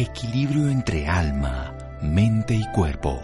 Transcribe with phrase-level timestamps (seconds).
[0.00, 3.20] Equilibrio entre alma, mente y cuerpo.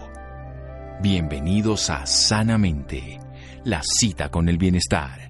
[1.01, 3.21] Bienvenidos a Sanamente,
[3.63, 5.29] la cita con el bienestar.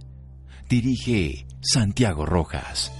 [0.70, 2.90] Dirige Santiago Rojas.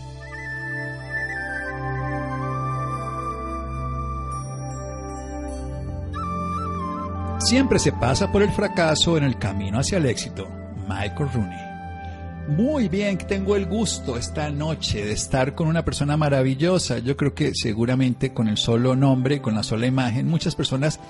[7.39, 10.47] Siempre se pasa por el fracaso en el camino hacia el éxito.
[10.87, 11.74] Michael Rooney.
[12.49, 16.99] Muy bien, tengo el gusto esta noche de estar con una persona maravillosa.
[16.99, 21.01] Yo creo que seguramente con el solo nombre, con la sola imagen, muchas personas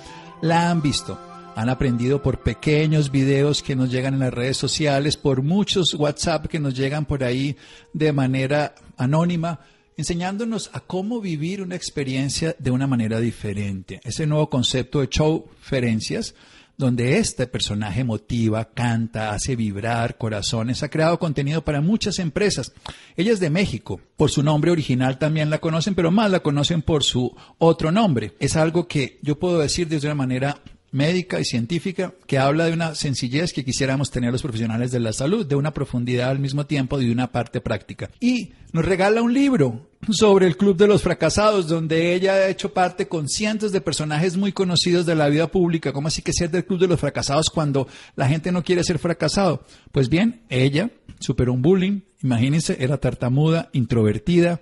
[0.42, 1.18] la han visto.
[1.56, 6.46] Han aprendido por pequeños videos que nos llegan en las redes sociales, por muchos WhatsApp
[6.46, 7.56] que nos llegan por ahí
[7.92, 9.58] de manera anónima,
[9.96, 14.00] enseñándonos a cómo vivir una experiencia de una manera diferente.
[14.04, 16.36] Ese nuevo concepto de showferencias
[16.76, 22.72] donde este personaje motiva, canta, hace vibrar corazones, ha creado contenido para muchas empresas.
[23.16, 26.82] Ella es de México, por su nombre original también la conocen, pero más la conocen
[26.82, 28.34] por su otro nombre.
[28.40, 30.60] Es algo que yo puedo decir de una manera
[30.94, 35.12] médica y científica que habla de una sencillez que quisiéramos tener los profesionales de la
[35.12, 38.10] salud, de una profundidad al mismo tiempo y de una parte práctica.
[38.20, 42.72] Y nos regala un libro sobre el Club de los Fracasados, donde ella ha hecho
[42.72, 45.92] parte con cientos de personajes muy conocidos de la vida pública.
[45.92, 48.98] ¿Cómo así que ser del Club de los Fracasados cuando la gente no quiere ser
[48.98, 49.64] fracasado?
[49.92, 54.60] Pues bien, ella superó un bullying, imagínense, era tartamuda, introvertida,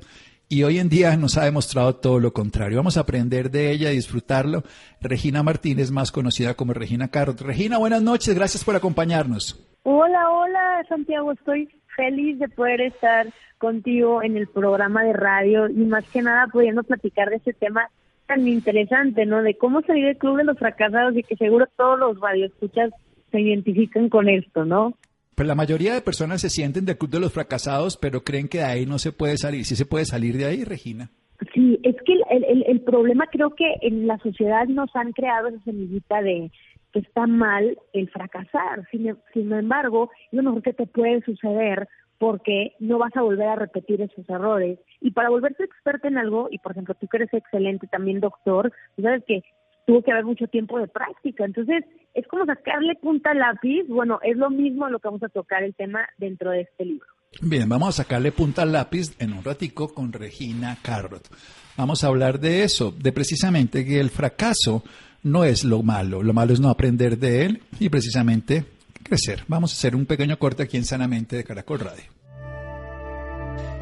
[0.49, 2.77] y hoy en día nos ha demostrado todo lo contrario.
[2.77, 4.65] Vamos a aprender de ella y disfrutarlo.
[5.01, 7.41] Regina Martínez, más conocida como Regina Carrot.
[7.41, 9.67] Regina, buenas noches, gracias por acompañarnos.
[9.85, 13.33] Hola, hola, Santiago, estoy feliz de poder estar
[13.63, 17.89] contigo en el programa de radio y más que nada pudiendo platicar de este tema
[18.27, 19.41] tan interesante, ¿no?
[19.41, 22.91] De cómo salir del club de los fracasados y que seguro todos los radioescuchas
[23.31, 24.95] se identifican con esto, ¿no?
[25.37, 28.59] Pues la mayoría de personas se sienten del club de los fracasados, pero creen que
[28.59, 29.65] de ahí no se puede salir.
[29.65, 31.11] ¿Sí se puede salir de ahí, Regina?
[31.55, 35.63] Sí, es que el, el, problema creo que en la sociedad nos han creado esa
[35.65, 36.51] semillita de
[36.93, 38.89] que está mal el fracasar.
[38.91, 41.89] Sin, sin embargo, es lo mejor que te puede suceder
[42.23, 44.79] porque no vas a volver a repetir esos errores.
[45.01, 48.73] Y para volverte experta en algo, y por ejemplo tú que eres excelente también doctor,
[48.95, 49.43] sabes que
[49.89, 51.45] tuvo que haber mucho tiempo de práctica.
[51.45, 51.85] Entonces,
[52.15, 53.89] es como sacarle punta al lápiz.
[53.89, 57.09] Bueno, es lo mismo lo que vamos a tocar el tema dentro de este libro.
[57.41, 61.29] Bien, vamos a sacarle punta al lápiz en un ratico con Regina Carrot.
[61.77, 64.85] Vamos a hablar de eso, de precisamente que el fracaso
[65.25, 68.65] no es lo malo, lo malo es no aprender de él y precisamente
[69.03, 69.45] crecer.
[69.49, 72.05] Vamos a hacer un pequeño corte aquí en Sanamente de Caracol Radio.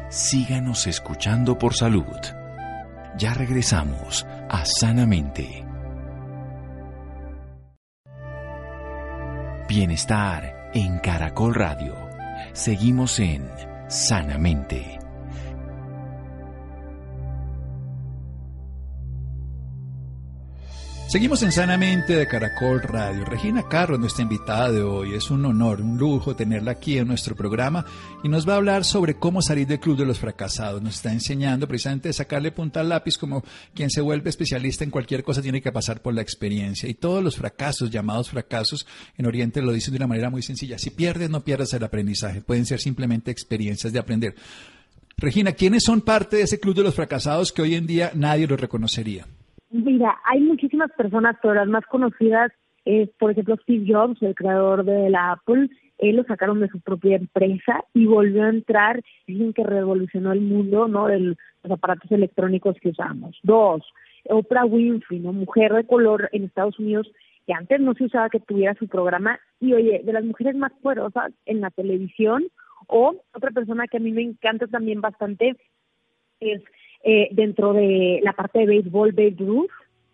[0.09, 2.05] Síganos escuchando por salud.
[3.17, 5.65] Ya regresamos a Sanamente.
[9.67, 11.95] Bienestar en Caracol Radio.
[12.53, 13.49] Seguimos en
[13.87, 15.00] Sanamente.
[21.11, 23.25] Seguimos en Sanamente de Caracol Radio.
[23.25, 25.13] Regina Carro, nuestra invitada de hoy.
[25.13, 27.85] Es un honor, un lujo tenerla aquí en nuestro programa
[28.23, 30.81] y nos va a hablar sobre cómo salir del Club de los Fracasados.
[30.81, 33.43] Nos está enseñando precisamente a sacarle punta al lápiz como
[33.75, 36.87] quien se vuelve especialista en cualquier cosa tiene que pasar por la experiencia.
[36.87, 40.79] Y todos los fracasos, llamados fracasos, en Oriente lo dicen de una manera muy sencilla.
[40.79, 42.39] Si pierdes, no pierdas el aprendizaje.
[42.39, 44.33] Pueden ser simplemente experiencias de aprender.
[45.17, 48.47] Regina, ¿quiénes son parte de ese Club de los Fracasados que hoy en día nadie
[48.47, 49.27] lo reconocería?
[49.71, 52.51] Mira, hay muchísimas personas, pero las más conocidas
[52.83, 55.69] es, por ejemplo, Steve Jobs, el creador de la Apple.
[55.97, 60.41] Él lo sacaron de su propia empresa y volvió a entrar, dicen que revolucionó el
[60.41, 61.07] mundo, ¿no?
[61.07, 61.37] De los
[61.69, 63.37] aparatos electrónicos que usamos.
[63.43, 63.81] Dos,
[64.25, 65.31] Oprah Winfrey, ¿no?
[65.31, 67.09] Mujer de color en Estados Unidos,
[67.45, 69.39] que antes no se usaba que tuviera su programa.
[69.59, 72.43] Y oye, de las mujeres más poderosas en la televisión,
[72.87, 75.55] o otra persona que a mí me encanta también bastante
[76.41, 76.61] es
[77.03, 79.71] eh, dentro de la parte de béisbol, Babe Ruth,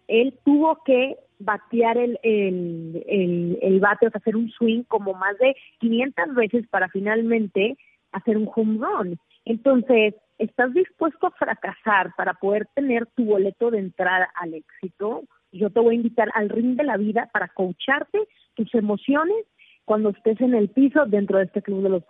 [0.07, 5.13] él tuvo que batear el, el, el, el bate, o sea, hacer un swing como
[5.13, 7.77] más de 500 veces para finalmente
[8.11, 9.19] hacer un home run.
[9.45, 15.23] Entonces, ¿estás dispuesto a fracasar para poder tener tu boleto de entrada al éxito?
[15.51, 18.19] Yo te voy a invitar al ring de la vida para coacharte
[18.55, 19.45] tus emociones
[19.85, 22.03] cuando estés en el piso dentro de este club de los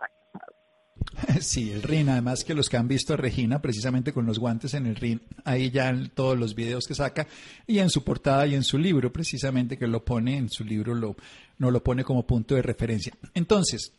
[1.42, 4.74] Sí, el RIN, además que los que han visto a Regina precisamente con los guantes
[4.74, 7.28] en el RIN, ahí ya en todos los videos que saca
[7.66, 10.94] y en su portada y en su libro, precisamente que lo pone en su libro,
[10.94, 11.16] lo,
[11.58, 13.14] no lo pone como punto de referencia.
[13.34, 13.94] Entonces,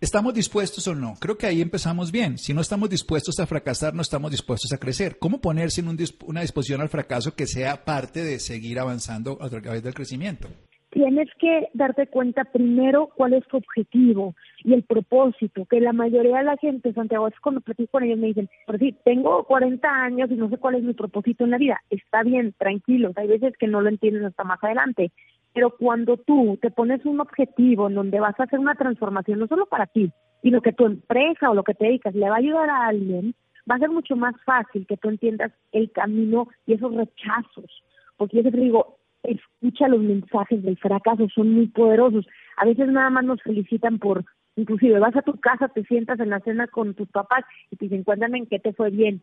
[0.00, 1.16] ¿estamos dispuestos o no?
[1.20, 2.38] Creo que ahí empezamos bien.
[2.38, 5.18] Si no estamos dispuestos a fracasar, no estamos dispuestos a crecer.
[5.18, 5.88] ¿Cómo ponerse en
[6.26, 10.48] una disposición al fracaso que sea parte de seguir avanzando a través del crecimiento?
[10.94, 16.38] Tienes que darte cuenta primero cuál es tu objetivo y el propósito, que la mayoría
[16.38, 19.88] de la gente, Santiago, es cuando platico con ellos me dicen, por sí, tengo 40
[19.88, 21.82] años y no sé cuál es mi propósito en la vida.
[21.90, 25.10] Está bien, tranquilos, hay veces que no lo entiendes hasta más adelante,
[25.52, 29.48] pero cuando tú te pones un objetivo en donde vas a hacer una transformación, no
[29.48, 30.12] solo para ti,
[30.42, 33.34] sino que tu empresa o lo que te dedicas le va a ayudar a alguien,
[33.68, 37.82] va a ser mucho más fácil que tú entiendas el camino y esos rechazos.
[38.16, 42.26] Porque yo te digo, escucha los mensajes del fracaso, son muy poderosos.
[42.56, 44.24] A veces nada más nos felicitan por,
[44.56, 47.86] inclusive vas a tu casa, te sientas en la cena con tus papás y te
[47.86, 49.22] dicen, cuéntame en qué te fue bien.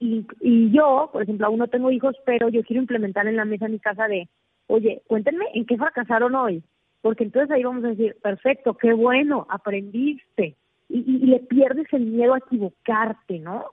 [0.00, 3.44] Y, y yo, por ejemplo, aún no tengo hijos, pero yo quiero implementar en la
[3.44, 4.28] mesa en mi casa de,
[4.66, 6.62] oye, cuéntenme en qué fracasaron hoy.
[7.00, 10.56] Porque entonces ahí vamos a decir, perfecto, qué bueno, aprendiste.
[10.88, 13.64] Y, y, y le pierdes el miedo a equivocarte, ¿no?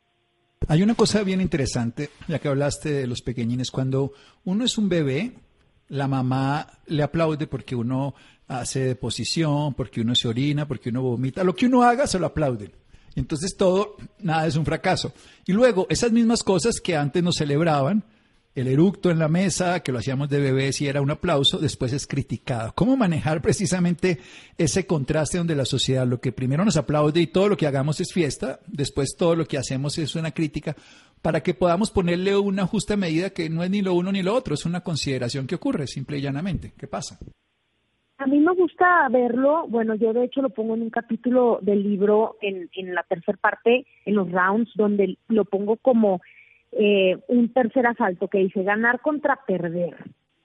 [0.68, 4.12] Hay una cosa bien interesante, ya que hablaste de los pequeñines, cuando
[4.46, 5.32] uno es un bebé,
[5.92, 8.16] la mamá le aplaude porque uno
[8.48, 11.44] hace deposición, porque uno se orina, porque uno vomita.
[11.44, 12.72] Lo que uno haga se lo aplauden.
[13.16, 15.14] Entonces todo, nada es un fracaso.
[15.46, 18.06] Y luego, esas mismas cosas que antes nos celebraban,
[18.54, 21.94] el eructo en la mesa, que lo hacíamos de bebés y era un aplauso, después
[21.94, 22.74] es criticado.
[22.76, 24.20] ¿Cómo manejar precisamente
[24.58, 28.02] ese contraste donde la sociedad lo que primero nos aplaude y todo lo que hagamos
[28.02, 30.76] es fiesta, después todo lo que hacemos es una crítica,
[31.22, 34.34] para que podamos ponerle una justa medida que no es ni lo uno ni lo
[34.34, 36.74] otro, es una consideración que ocurre simple y llanamente.
[36.78, 37.20] ¿Qué pasa?
[38.18, 41.82] A mí me gusta verlo, bueno, yo de hecho lo pongo en un capítulo del
[41.82, 46.22] libro en, en la tercera parte, en los rounds, donde lo pongo como
[46.72, 49.96] eh, un tercer asalto que dice ganar contra perder.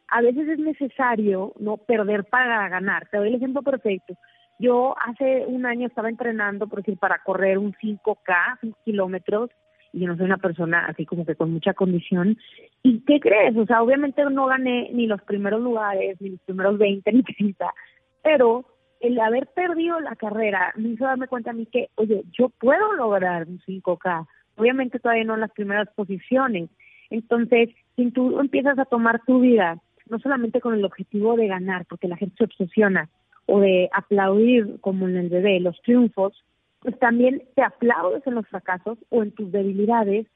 [0.09, 3.09] A veces es necesario no perder para ganar.
[3.09, 4.15] Te doy el ejemplo perfecto.
[4.59, 9.51] Yo hace un año estaba entrenando, por decir, para correr un 5K, 5 kilómetros,
[9.93, 12.39] y yo no soy una persona así como que con mucha condición.
[12.83, 13.57] ¿Y qué crees?
[13.57, 17.73] O sea, obviamente no gané ni los primeros lugares, ni los primeros 20, ni 30,
[18.23, 18.65] pero
[19.01, 22.93] el haber perdido la carrera me hizo darme cuenta a mí que, oye, yo puedo
[22.95, 24.27] lograr un 5K,
[24.57, 26.69] obviamente todavía no en las primeras posiciones.
[27.11, 31.87] Entonces, si tú empiezas a tomar tu vida, no solamente con el objetivo de ganar,
[31.89, 33.09] porque la gente se obsesiona,
[33.47, 36.45] o de aplaudir, como en el bebé, los triunfos,
[36.81, 40.27] pues también te aplaudes en los fracasos o en tus debilidades.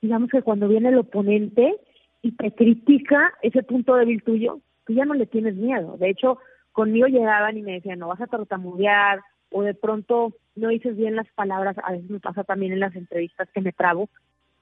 [0.00, 1.76] Digamos que cuando viene el oponente
[2.22, 5.96] y te critica ese punto débil tuyo, tú ya no le tienes miedo.
[5.98, 6.38] De hecho,
[6.72, 9.20] conmigo llegaban y me decían, no vas a tartamudear,
[9.50, 12.94] o de pronto no dices bien las palabras, a veces me pasa también en las
[12.94, 14.08] entrevistas que me trabo,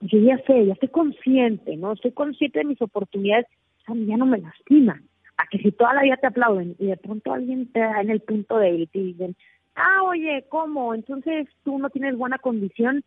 [0.00, 1.92] yo ya sé, ya estoy consciente, ¿no?
[1.92, 3.46] Estoy consciente de mis oportunidades,
[3.86, 5.00] a ya no me lastima.
[5.36, 8.10] A que si toda la vida te aplauden y de pronto alguien te da en
[8.10, 9.36] el punto débil y te dicen,
[9.76, 10.94] ah, oye, ¿cómo?
[10.94, 13.04] Entonces tú no tienes buena condición,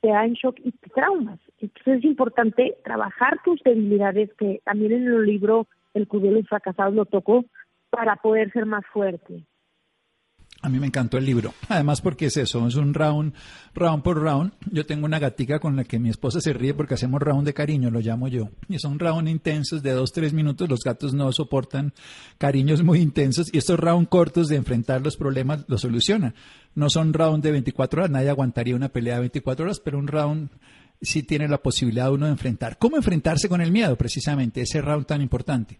[0.00, 1.40] te da en shock y te traumas.
[1.60, 6.94] Entonces es importante trabajar tus debilidades, que también en el libro El Cubio de Fracasados
[6.94, 7.44] lo tocó,
[7.90, 9.42] para poder ser más fuerte.
[10.62, 11.54] A mí me encantó el libro.
[11.68, 13.34] Además porque es eso, es un round,
[13.74, 14.52] round por round.
[14.70, 17.54] Yo tengo una gatica con la que mi esposa se ríe porque hacemos round de
[17.54, 18.48] cariño, lo llamo yo.
[18.68, 20.68] Y son round intensos de dos, tres minutos.
[20.68, 21.92] Los gatos no soportan
[22.38, 26.34] cariños muy intensos y estos round cortos de enfrentar los problemas los solucionan.
[26.74, 30.08] No son round de 24 horas, nadie aguantaría una pelea de 24 horas, pero un
[30.08, 30.50] round
[31.00, 32.78] sí tiene la posibilidad uno de enfrentar.
[32.78, 35.78] ¿Cómo enfrentarse con el miedo precisamente, ese round tan importante?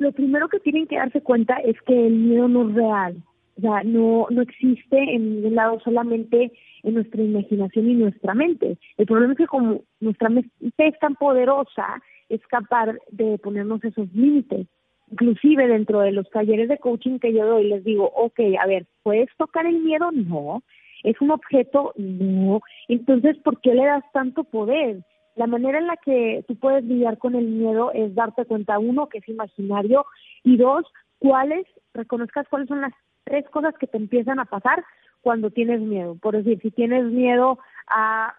[0.00, 3.22] Lo primero que tienen que darse cuenta es que el miedo no es real.
[3.58, 6.50] O sea, no, no existe en ningún lado solamente
[6.82, 8.78] en nuestra imaginación y nuestra mente.
[8.96, 14.10] El problema es que como nuestra mente es tan poderosa, es capaz de ponernos esos
[14.14, 14.66] límites.
[15.10, 18.86] Inclusive dentro de los talleres de coaching que yo doy, les digo, ok, a ver,
[19.02, 20.10] ¿puedes tocar el miedo?
[20.12, 20.62] No.
[21.04, 21.92] ¿Es un objeto?
[21.96, 22.62] No.
[22.88, 25.02] Entonces, ¿por qué le das tanto poder?
[25.36, 29.08] La manera en la que tú puedes lidiar con el miedo es darte cuenta, uno,
[29.08, 30.04] que es imaginario,
[30.42, 30.84] y dos,
[31.18, 32.92] cuáles, reconozcas cuáles son las
[33.24, 34.84] tres cosas que te empiezan a pasar
[35.20, 36.16] cuando tienes miedo.
[36.16, 38.34] Por decir, si tienes miedo a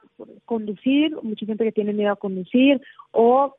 [0.45, 2.81] conducir, mucha gente que tiene miedo a conducir,
[3.11, 3.55] o,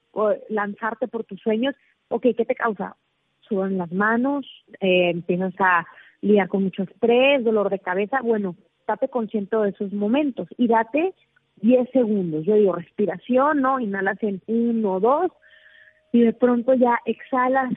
[0.49, 1.75] lanzarte por tus sueños,
[2.09, 2.97] ok, ¿qué te causa?
[3.41, 4.47] Sudan las manos,
[4.81, 5.87] eh, empiezas a
[6.21, 8.55] lidiar con mucho estrés, dolor de cabeza, bueno,
[8.87, 11.15] date consciente de esos momentos y date
[11.57, 12.45] 10 segundos.
[12.45, 13.81] Yo digo respiración, ¿no?
[13.81, 15.33] Inhalas en 1, 2
[16.13, 17.73] y de pronto ya exhalas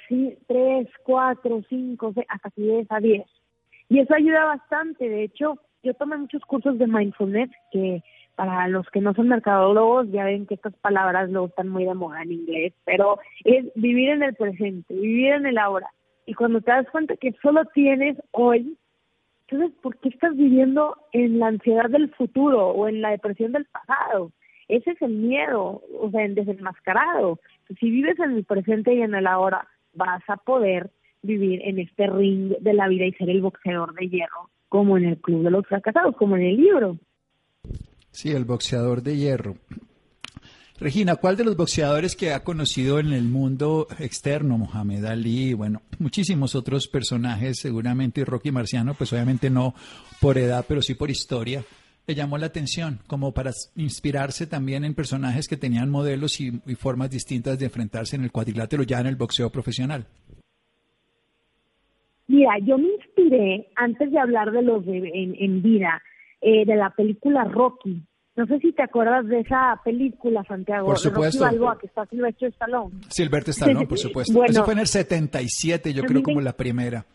[0.47, 3.23] 3, 4, 5, hasta que llegues a 10.
[3.89, 5.07] Y eso ayuda bastante.
[5.07, 8.03] De hecho, yo tomé muchos cursos de mindfulness que
[8.35, 11.93] para los que no son mercadólogos ya ven que estas palabras luego están muy de
[11.93, 15.89] moda en inglés, pero es vivir en el presente, vivir en el ahora.
[16.25, 18.77] Y cuando te das cuenta que solo tienes hoy,
[19.47, 23.65] entonces, ¿por qué estás viviendo en la ansiedad del futuro o en la depresión del
[23.65, 24.31] pasado?
[24.67, 27.39] ese es el miedo, o sea, en desenmascarado.
[27.79, 32.07] Si vives en el presente y en el ahora, vas a poder vivir en este
[32.07, 35.51] ring de la vida y ser el boxeador de hierro, como en el Club de
[35.51, 36.97] los Fracasados, como en el libro.
[38.11, 39.55] Sí, el boxeador de hierro.
[40.77, 45.81] Regina, ¿cuál de los boxeadores que ha conocido en el mundo externo, Mohamed Ali, bueno,
[45.99, 49.73] muchísimos otros personajes, seguramente Rocky Marciano, pues obviamente no
[50.19, 51.63] por edad, pero sí por historia,
[52.05, 57.09] le llamó la atención, como para inspirarse también en personajes que tenían modelos y, formas
[57.09, 60.05] distintas de enfrentarse en el cuadrilátero ya en el boxeo profesional?
[62.27, 66.01] Mira, yo me inspiré, antes de hablar de los de, en, vida,
[66.41, 68.03] eh, de la película Rocky,
[68.35, 70.87] no sé si te acuerdas de esa película, Santiago.
[70.87, 71.45] Por supuesto.
[71.45, 72.91] De Rocky que está Silvestre Stallone.
[73.07, 74.43] Silvestre Stallone, por supuesto.
[74.43, 77.05] Eso fue en el 77, yo creo, como la primera.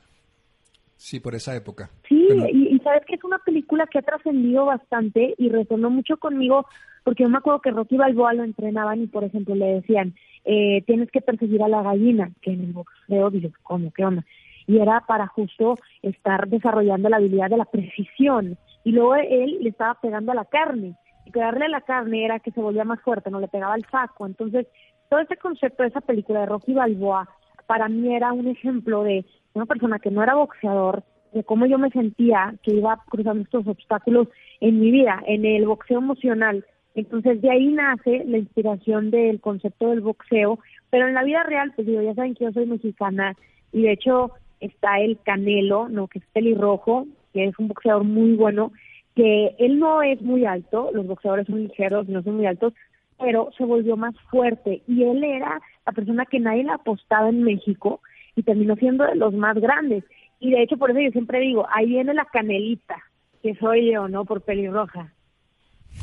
[0.97, 1.91] Sí, por esa época.
[2.09, 6.67] Sí, y, sabes que es una película que ha trascendido bastante y resonó mucho conmigo
[7.05, 10.83] porque yo me acuerdo que Rocky Balboa lo entrenaban y, por ejemplo, le decían, eh,
[10.87, 13.91] tienes que perseguir a la gallina, que en el boxeo, dices, ¿cómo?
[13.93, 14.25] ¿Qué onda?
[14.67, 18.59] Y era para justo estar desarrollando la habilidad de la precisión.
[18.85, 22.51] Y luego él le estaba pegando a la carne y pegarle la carne era que
[22.51, 24.27] se volvía más fuerte, no le pegaba el saco.
[24.27, 24.67] Entonces,
[25.09, 27.29] todo ese concepto de esa película de Rocky Balboa
[27.67, 29.25] para mí era un ejemplo de
[29.55, 33.67] una persona que no era boxeador, de cómo yo me sentía que iba cruzando estos
[33.67, 34.29] obstáculos
[34.61, 36.65] en mi vida, en el boxeo emocional.
[36.95, 40.59] Entonces de ahí nace la inspiración del concepto del boxeo,
[40.91, 43.37] pero en la vida real, pues digo, ya saben que yo soy mexicana
[43.73, 48.35] y de hecho está el Canelo, no que es pelirrojo, que es un boxeador muy
[48.35, 48.73] bueno,
[49.15, 52.73] que él no es muy alto, los boxeadores son ligeros, no son muy altos,
[53.19, 57.43] pero se volvió más fuerte y él era la persona que nadie le apostaba en
[57.43, 58.01] México
[58.37, 60.05] y terminó siendo de los más grandes.
[60.39, 62.97] Y de hecho, por eso yo siempre digo, ahí viene la canelita,
[63.43, 64.25] que soy yo, ¿no?
[64.25, 65.13] Por pelirroja.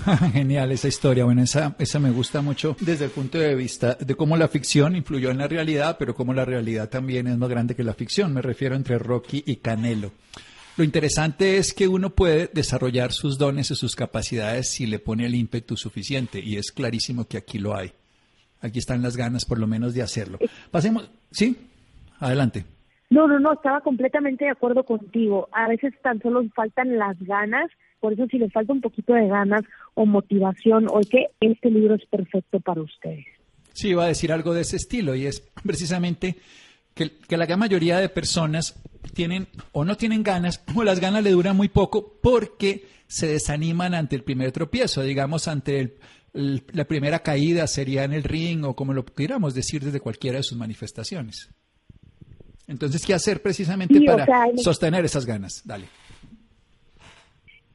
[0.33, 1.25] Genial esa historia.
[1.25, 4.95] Bueno, esa, esa me gusta mucho desde el punto de vista de cómo la ficción
[4.95, 8.33] influyó en la realidad, pero cómo la realidad también es más grande que la ficción.
[8.33, 10.11] Me refiero entre Rocky y Canelo.
[10.77, 15.25] Lo interesante es que uno puede desarrollar sus dones y sus capacidades si le pone
[15.25, 17.93] el ímpetu suficiente y es clarísimo que aquí lo hay.
[18.61, 20.37] Aquí están las ganas por lo menos de hacerlo.
[20.69, 21.57] Pasemos, ¿sí?
[22.19, 22.65] Adelante.
[23.09, 25.49] No, no, no, estaba completamente de acuerdo contigo.
[25.51, 29.27] A veces tan solo faltan las ganas, por eso si les falta un poquito de
[29.27, 29.63] ganas
[29.95, 33.25] o motivación, hoy que este libro es perfecto para ustedes.
[33.73, 36.35] Sí, iba a decir algo de ese estilo y es precisamente
[36.97, 38.81] que, que la gran mayoría de personas
[39.13, 43.93] tienen o no tienen ganas o las ganas le duran muy poco porque se desaniman
[43.93, 45.97] ante el primer tropiezo, digamos, ante
[46.33, 50.43] la primera caída sería en el ring o como lo pudiéramos decir desde cualquiera de
[50.43, 51.49] sus manifestaciones.
[52.67, 54.27] Entonces, ¿qué hacer precisamente para
[54.57, 55.61] sostener esas ganas?
[55.65, 55.87] Dale.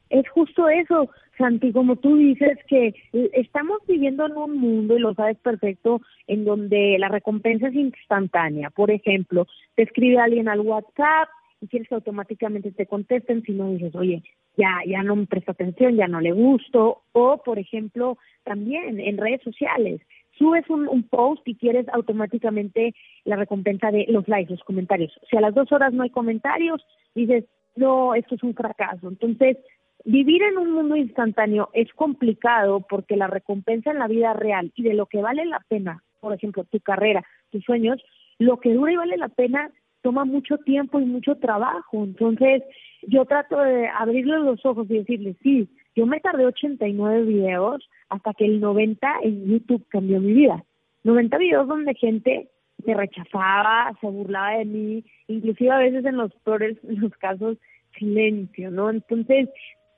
[0.09, 2.93] Es justo eso, Santi, como tú dices, que
[3.33, 8.69] estamos viviendo en un mundo, y lo sabes perfecto, en donde la recompensa es instantánea.
[8.69, 11.29] Por ejemplo, te escribe alguien al WhatsApp
[11.61, 14.21] y quieres que automáticamente te contesten, si no dices, oye,
[14.57, 17.01] ya, ya no me presta atención, ya no le gusto.
[17.13, 20.01] O, por ejemplo, también en redes sociales,
[20.37, 25.13] subes un, un, post y quieres automáticamente la recompensa de los likes, los comentarios.
[25.29, 26.85] Si a las dos horas no hay comentarios,
[27.15, 29.07] dices, no, esto es un fracaso.
[29.07, 29.57] Entonces,
[30.05, 34.83] Vivir en un mundo instantáneo es complicado porque la recompensa en la vida real y
[34.83, 38.03] de lo que vale la pena, por ejemplo, tu carrera, tus sueños,
[38.37, 42.03] lo que dura y vale la pena toma mucho tiempo y mucho trabajo.
[42.03, 42.63] Entonces,
[43.07, 48.33] yo trato de abrirle los ojos y decirle, sí, yo me tardé 89 videos hasta
[48.33, 50.65] que el 90 en YouTube cambió mi vida.
[51.03, 52.49] 90 videos donde gente
[52.85, 57.57] me rechazaba, se burlaba de mí, inclusive a veces en los peores los casos
[57.97, 58.89] silencio, ¿no?
[58.89, 59.49] Entonces,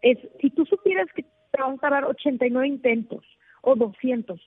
[0.05, 3.25] es si tú supieras que te van a tardar 89 intentos
[3.61, 4.39] o 200,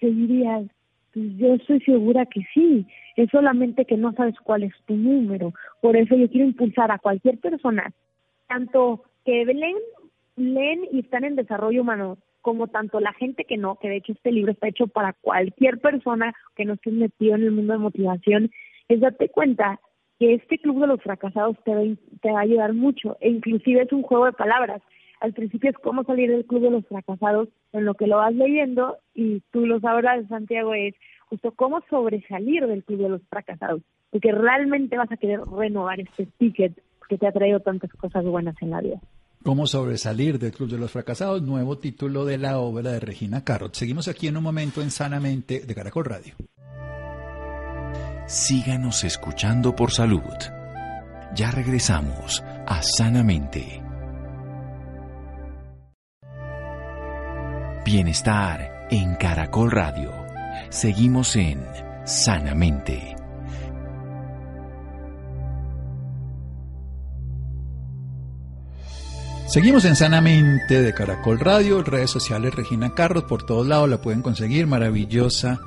[0.00, 0.66] seguirías,
[1.12, 5.54] pues yo estoy segura que sí, es solamente que no sabes cuál es tu número.
[5.80, 7.92] Por eso yo quiero impulsar a cualquier persona,
[8.48, 9.76] tanto que leen,
[10.34, 14.12] leen y están en desarrollo humano, como tanto la gente que no, que de hecho
[14.12, 17.78] este libro está hecho para cualquier persona que no esté metido en el mundo de
[17.78, 18.50] motivación,
[18.88, 19.78] es darte cuenta
[20.18, 21.82] que este club de los fracasados te va,
[22.20, 24.82] te va a ayudar mucho e inclusive es un juego de palabras
[25.24, 28.34] al principio es cómo salir del club de los fracasados, en lo que lo vas
[28.34, 30.94] leyendo y tú lo sabrás, Santiago, es
[31.30, 36.26] justo cómo sobresalir del club de los fracasados, porque realmente vas a querer renovar este
[36.38, 36.78] ticket
[37.08, 39.00] que te ha traído tantas cosas buenas en la vida.
[39.42, 41.42] ¿Cómo sobresalir del Club de los Fracasados?
[41.42, 43.74] Nuevo título de la obra de Regina Carrot.
[43.74, 46.34] Seguimos aquí en un momento en Sanamente de Caracol Radio.
[48.26, 50.22] Síganos escuchando por salud.
[51.34, 53.83] Ya regresamos a Sanamente.
[57.84, 60.10] Bienestar En Caracol Radio,
[60.70, 61.62] seguimos en
[62.06, 63.14] Sanamente.
[69.46, 74.22] Seguimos en Sanamente de Caracol Radio, redes sociales Regina Carros, por todos lados la pueden
[74.22, 75.60] conseguir, maravillosa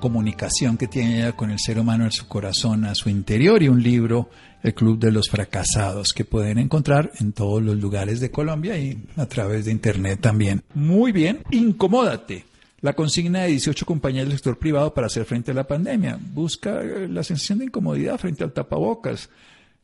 [0.00, 3.68] comunicación que tiene ella con el ser humano en su corazón, a su interior y
[3.68, 4.30] un libro,
[4.62, 9.02] El Club de los Fracasados, que pueden encontrar en todos los lugares de Colombia y
[9.16, 10.62] a través de Internet también.
[10.74, 12.44] Muy bien, incomódate.
[12.82, 16.18] La consigna de 18 compañías del sector privado para hacer frente a la pandemia.
[16.32, 19.28] Busca la sensación de incomodidad frente al tapabocas.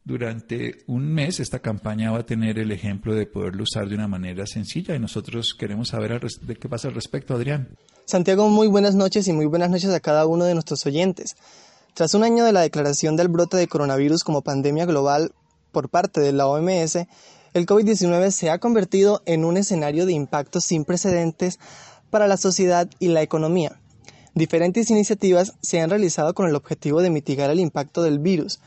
[0.02, 4.08] Durante un mes esta campaña va a tener el ejemplo de poderlo usar de una
[4.08, 7.68] manera sencilla y nosotros queremos saber de qué pasa al respecto, Adrián.
[8.06, 11.36] Santiago, muy buenas noches y muy buenas noches a cada uno de nuestros oyentes.
[11.96, 15.32] Tras un año de la declaración del brote de coronavirus como pandemia global
[15.72, 16.96] por parte de la OMS,
[17.54, 21.58] el COVID-19 se ha convertido en un escenario de impactos sin precedentes
[22.10, 23.80] para la sociedad y la economía.
[24.34, 28.60] Diferentes iniciativas se han realizado con el objetivo de mitigar el impacto del virus,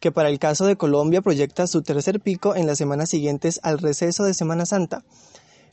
[0.00, 3.80] que para el caso de Colombia proyecta su tercer pico en las semanas siguientes al
[3.80, 5.04] receso de Semana Santa.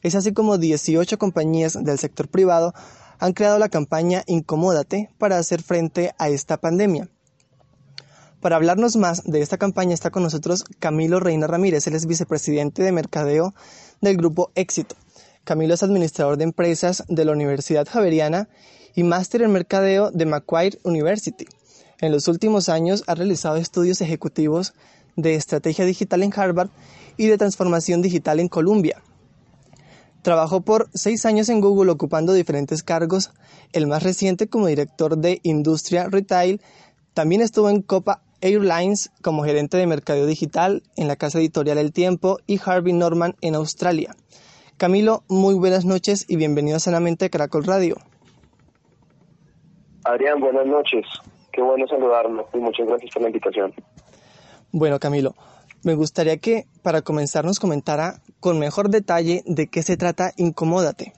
[0.04, 2.74] Es así como 18 compañías del sector privado
[3.20, 7.10] han creado la campaña Incomódate para hacer frente a esta pandemia.
[8.42, 12.82] Para hablarnos más de esta campaña está con nosotros Camilo Reina Ramírez, él es vicepresidente
[12.82, 13.54] de mercadeo
[14.00, 14.96] del grupo Éxito.
[15.44, 18.48] Camilo es administrador de empresas de la Universidad Javeriana
[18.96, 21.46] y máster en mercadeo de Macquarie University.
[22.00, 24.74] En los últimos años ha realizado estudios ejecutivos
[25.18, 26.70] de estrategia digital en Harvard
[27.18, 29.02] y de transformación digital en Columbia.
[30.22, 33.32] Trabajó por seis años en Google ocupando diferentes cargos,
[33.72, 36.62] el más reciente como director de Industria Retail.
[37.14, 41.94] También estuvo en Copa Airlines como gerente de mercadeo digital en la casa editorial El
[41.94, 44.16] Tiempo y Harvey Norman en Australia.
[44.78, 47.98] Camilo, muy buenas noches y bienvenido a Sanamente a Caracol Radio.
[50.06, 51.06] Adrián, buenas noches.
[51.52, 53.74] Qué bueno saludarlo y muchas gracias por la invitación.
[54.72, 55.36] Bueno, Camilo,
[55.84, 61.14] me gustaría que para comenzar nos comentara con mejor detalle de qué se trata Incomódate.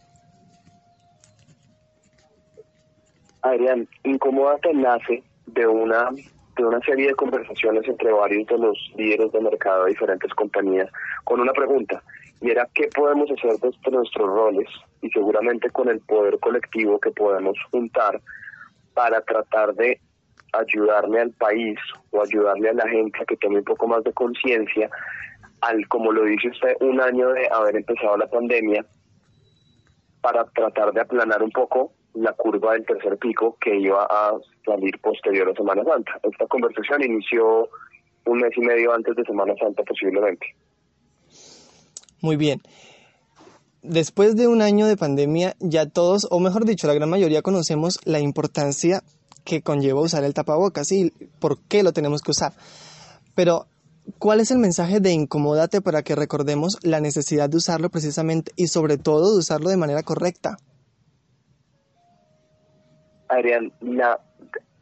[3.42, 6.10] Adrián, Incomódate nace de una
[6.58, 10.90] de una serie de conversaciones entre varios de los líderes de mercado de diferentes compañías
[11.24, 12.04] con una pregunta
[12.42, 14.68] y era qué podemos hacer desde nuestros roles
[15.02, 18.20] y seguramente con el poder colectivo que podemos juntar
[18.94, 20.00] para tratar de
[20.54, 21.80] ayudarle al país
[22.10, 24.90] o ayudarle a la gente a que tome un poco más de conciencia
[25.62, 28.86] al, como lo dice usted, un año de haber empezado la pandemia
[30.22, 34.34] para tratar de aplanar un poco la curva del tercer pico que iba a
[34.66, 36.20] salir posterior a Semana Santa.
[36.24, 37.70] Esta conversación inició
[38.26, 40.46] un mes y medio antes de Semana Santa posiblemente.
[42.22, 42.62] Muy bien.
[43.82, 48.00] Después de un año de pandemia, ya todos, o mejor dicho, la gran mayoría conocemos
[48.06, 49.02] la importancia
[49.44, 52.54] que conlleva usar el tapabocas y por qué lo tenemos que usar.
[53.34, 53.66] Pero,
[54.20, 58.68] ¿cuál es el mensaje de incomódate para que recordemos la necesidad de usarlo precisamente y
[58.68, 60.58] sobre todo de usarlo de manera correcta?
[63.30, 63.72] Adrián,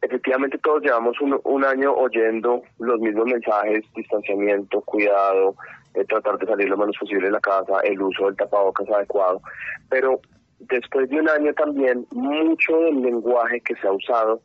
[0.02, 5.54] efectivamente todos llevamos un, año oyendo los mismos mensajes, distanciamiento, cuidado,
[5.94, 9.40] eh, tratar de salir lo menos posible de la casa, el uso del tapabocas adecuado,
[9.88, 10.20] pero
[10.58, 14.40] después de un año también mucho del lenguaje que se ha usado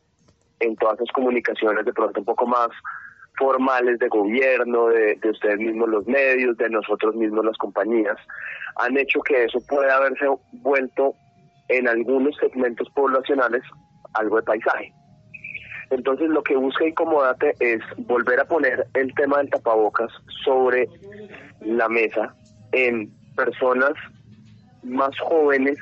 [0.60, 2.68] en todas las comunicaciones de pronto un poco más
[3.38, 8.16] formales de gobierno, de, ustedes mismos los medios, de nosotros mismos las compañías,
[8.76, 11.14] han hecho que eso pueda haberse vuelto
[11.68, 13.62] en algunos segmentos poblacionales
[14.14, 14.92] algo de paisaje.
[15.90, 20.10] Entonces lo que busca Incomodate es volver a poner el tema del tapabocas
[20.44, 20.88] sobre
[21.60, 22.34] la mesa
[22.72, 23.92] en personas
[24.82, 25.78] más jóvenes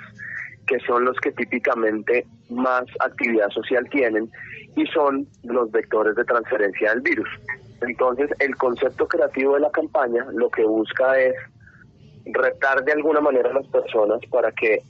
[0.66, 4.30] que son los que típicamente más actividad social tienen
[4.76, 7.28] y son los vectores de transferencia del virus.
[7.82, 11.34] Entonces, el concepto creativo de la campaña lo que busca es
[12.26, 14.82] retar de alguna manera a las personas para que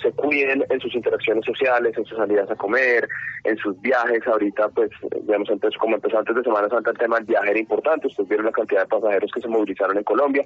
[0.00, 3.08] se cuiden en sus interacciones sociales, en sus salidas a comer,
[3.44, 4.26] en sus viajes.
[4.26, 4.90] Ahorita, pues,
[5.22, 8.06] digamos, antes, como empezó antes de Semana Santa, el tema del viaje era importante.
[8.06, 10.44] Ustedes vieron la cantidad de pasajeros que se movilizaron en Colombia.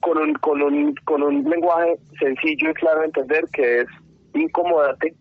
[0.00, 3.86] Con un, con un, con un lenguaje sencillo y claro de entender que es
[4.34, 5.14] incomodate,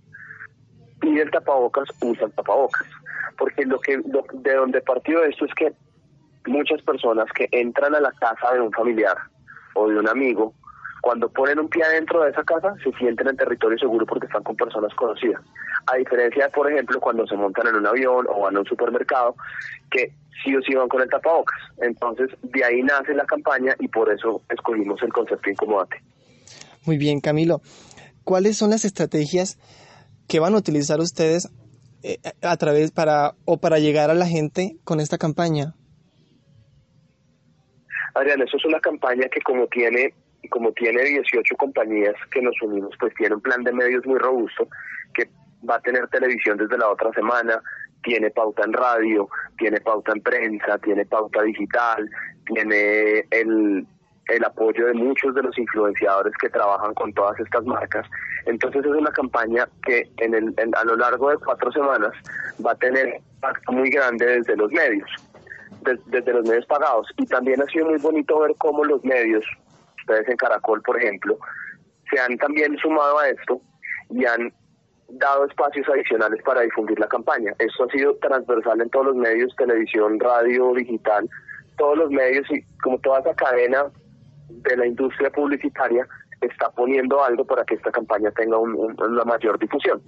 [0.99, 2.87] pide el tapabocas, usa el tapabocas.
[3.37, 5.73] Porque lo que de donde partió esto es que
[6.45, 9.17] muchas personas que entran a la casa de un familiar
[9.75, 10.53] o de un amigo,
[11.01, 14.43] cuando ponen un pie adentro de esa casa, se sienten en territorio seguro porque están
[14.43, 15.41] con personas conocidas.
[15.87, 18.65] A diferencia de, por ejemplo, cuando se montan en un avión o van a un
[18.65, 19.35] supermercado,
[19.89, 20.11] que
[20.43, 21.59] sí o sí van con el tapabocas.
[21.81, 26.01] Entonces, de ahí nace la campaña y por eso escogimos el concepto incomodate.
[26.85, 27.61] Muy bien, Camilo.
[28.29, 29.57] ¿cuáles son las estrategias
[30.29, 31.49] que van a utilizar ustedes
[32.03, 35.73] eh, a través para o para llegar a la gente con esta campaña?
[38.13, 40.13] Adrián, eso es una campaña que como tiene
[40.49, 44.69] como tiene 18 compañías que nos unimos, pues tiene un plan de medios muy robusto
[45.13, 45.29] que
[45.69, 47.61] va a tener televisión desde la otra semana,
[48.03, 52.09] tiene pauta en radio, tiene pauta en prensa, tiene pauta digital,
[52.45, 53.85] tiene el,
[54.29, 58.07] el apoyo de muchos de los influenciadores que trabajan con todas estas marcas.
[58.45, 62.11] Entonces es una campaña que en el, a lo largo de cuatro semanas
[62.65, 65.09] va a tener impacto muy grande desde los medios,
[66.05, 67.07] desde los medios pagados.
[67.17, 69.43] Y también ha sido muy bonito ver cómo los medios,
[69.99, 71.37] ustedes en Caracol, por ejemplo,
[72.11, 73.61] se han también sumado a esto
[74.09, 74.53] y han
[75.09, 77.53] dado espacios adicionales para difundir la campaña.
[77.57, 81.27] Esto ha sido transversal en todos los medios, televisión, radio, digital,
[81.77, 83.85] todos los medios y como toda esa cadena
[84.49, 86.07] de la industria publicitaria
[86.41, 90.01] está poniendo algo para que esta campaña tenga una mayor difusión.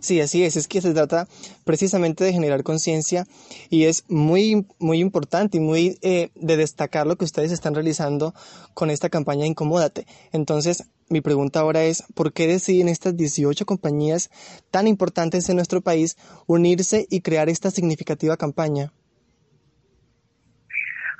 [0.00, 1.28] Sí, así es, es que se trata
[1.64, 3.24] precisamente de generar conciencia
[3.70, 8.34] y es muy, muy importante y muy eh, de destacar lo que ustedes están realizando
[8.74, 10.06] con esta campaña Incomódate.
[10.32, 14.30] Entonces, mi pregunta ahora es, ¿por qué deciden estas 18 compañías
[14.70, 18.92] tan importantes en nuestro país unirse y crear esta significativa campaña?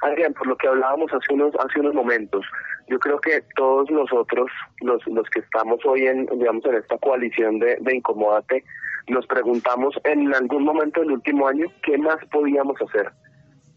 [0.02, 2.44] Adrián, por lo que hablábamos hace unos, hace unos momentos,
[2.88, 7.58] yo creo que todos nosotros, los, los que estamos hoy en, digamos, en esta coalición
[7.60, 8.64] de, de Incomódate,
[9.08, 13.10] nos preguntamos en algún momento del último año qué más podíamos hacer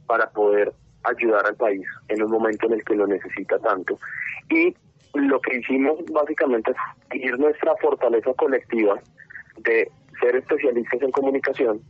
[0.08, 3.98] para poder ayudar al país en un momento en el que lo necesita tanto.
[4.50, 4.76] Y
[5.14, 6.78] lo que hicimos básicamente es
[7.12, 9.00] seguir nuestra fortaleza colectiva
[9.58, 11.82] de ser especialistas en comunicación,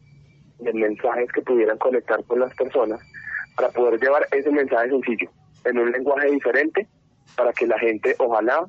[0.59, 2.99] de mensajes que pudieran conectar con las personas,
[3.55, 5.29] para poder llevar ese mensaje sencillo
[5.63, 6.87] en un lenguaje diferente,
[7.35, 8.67] para que la gente ojalá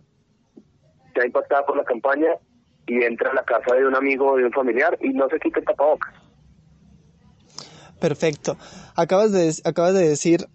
[1.14, 2.29] sea impactada por la campaña
[2.87, 5.38] y entre a la casa de un amigo o de un familiar y no se
[5.38, 6.14] quite el tapabocas.
[8.01, 8.57] Perfecto.
[8.94, 10.46] Acabas de, acabas de decir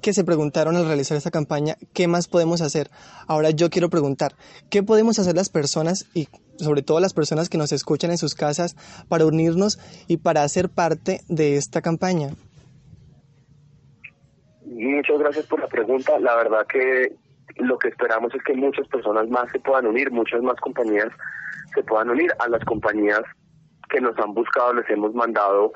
[0.00, 2.90] que se preguntaron al realizar esta campaña, ¿qué más podemos hacer?
[3.28, 4.34] Ahora yo quiero preguntar,
[4.68, 8.34] ¿qué podemos hacer las personas y sobre todo las personas que nos escuchan en sus
[8.34, 8.74] casas
[9.08, 12.34] para unirnos y para hacer parte de esta campaña?
[14.82, 16.18] Muchas gracias por la pregunta.
[16.18, 17.14] La verdad que
[17.58, 21.08] lo que esperamos es que muchas personas más se puedan unir, muchas más compañías
[21.72, 23.22] se puedan unir a las compañías
[23.90, 25.72] que nos han buscado, les hemos mandado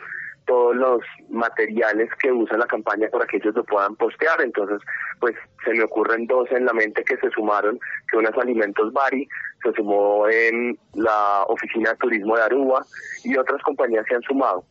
[0.47, 4.41] todos los materiales que usa la campaña para que ellos lo puedan postear.
[4.41, 4.81] Entonces,
[5.21, 7.79] pues se me ocurren dos en la mente que se sumaron,
[8.11, 9.29] que unas Alimentos Bari
[9.63, 12.85] se sumó en la Oficina de Turismo de Aruba
[13.23, 14.65] y otras compañías se han sumado.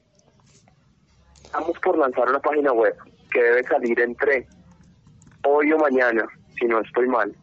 [1.41, 2.95] Estamos por lanzar una página web
[3.35, 4.47] que debe salir entre
[5.45, 6.25] hoy o mañana,
[6.57, 7.35] si no estoy mal,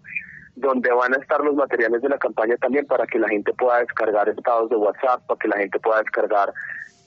[0.56, 3.80] donde van a estar los materiales de la campaña también para que la gente pueda
[3.80, 6.54] descargar estados de WhatsApp, para que la gente pueda descargar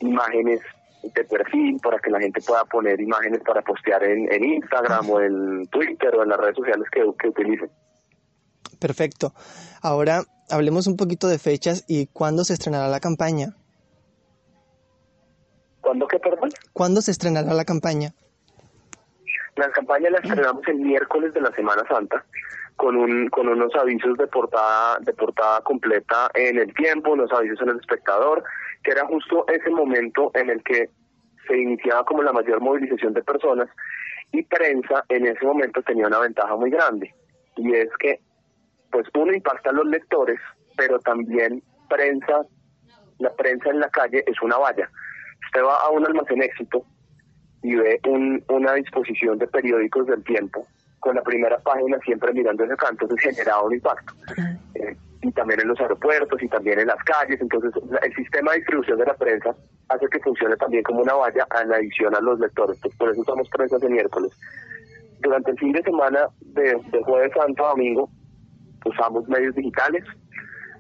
[0.02, 0.62] imágenes
[1.02, 5.68] de perfil para que la gente pueda poner imágenes para postear en, Instagram o en
[5.68, 7.70] Twitter o en las redes sociales que, que utilicen.
[8.80, 9.34] Perfecto.
[9.82, 13.56] Ahora hablemos un poquito de fechas y cuándo se estrenará la campaña.
[15.82, 16.50] ¿Cuándo qué, perdón?
[16.74, 18.16] ¿Cuándo se estrenará la campaña?
[19.56, 22.26] La campaña la estrenamos el miércoles de la Semana Santa
[22.76, 27.62] con un con unos avisos de portada de portada completa en el tiempo, unos avisos
[27.62, 28.44] en el espectador
[28.84, 30.90] que era justo ese momento en el que
[31.48, 33.70] se iniciaba como la mayor movilización de personas
[34.34, 37.14] y prensa en ese momento tenía una ventaja muy grande.
[37.56, 38.20] Y es que
[38.92, 40.40] pues uno impacta a los lectores
[40.76, 42.42] pero también prensa
[43.20, 44.90] la prensa en la calle es una valla.
[45.46, 46.86] Usted va a un almacén éxito
[47.66, 48.00] y ve
[48.50, 50.66] una disposición de periódicos del tiempo
[51.00, 54.14] con la primera página siempre mirando ese canto, entonces generaba un impacto
[55.28, 57.42] y también en los aeropuertos y también en las calles.
[57.42, 59.56] Entonces, el sistema de distribución de la prensa
[59.90, 62.78] hace que funcione también como una valla en adición a los lectores.
[62.82, 64.32] Pues por eso usamos prensa de miércoles.
[65.22, 68.10] Durante el fin de semana de, jueves santo a domingo
[68.86, 70.04] usamos medios digitales.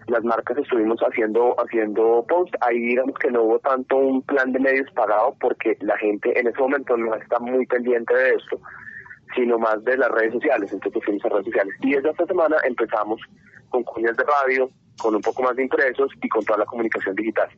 [0.08, 2.54] Las marcas estuvimos haciendo haciendo post.
[2.62, 6.48] Ahí digamos que no hubo tanto un plan de medios pagado porque la gente en
[6.48, 8.60] ese momento no está muy pendiente de esto,
[9.36, 10.72] sino más de las redes sociales.
[10.72, 11.76] Entonces fuimos a redes sociales.
[11.82, 13.20] Y desde esta semana empezamos
[13.70, 14.70] con cuñas de radio,
[15.02, 17.50] con un poco más de impresos y con toda la comunicación digital.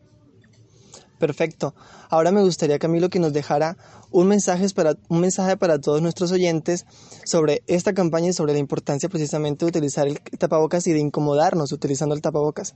[1.19, 1.73] Perfecto.
[2.09, 3.75] Ahora me gustaría, Camilo, que nos dejara
[4.11, 6.85] un mensaje para, un mensaje para todos nuestros oyentes
[7.25, 11.71] sobre esta campaña y sobre la importancia precisamente de utilizar el tapabocas y de incomodarnos
[11.71, 12.75] utilizando el tapabocas.